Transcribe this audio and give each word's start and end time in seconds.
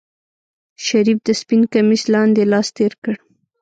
شريف 0.85 1.17
د 1.27 1.29
سپين 1.41 1.61
کميس 1.73 2.03
لاندې 2.13 2.43
لاس 2.51 2.67
تېر 2.77 2.93
کړ. 3.03 3.15